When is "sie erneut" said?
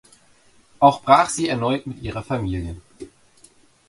1.29-1.85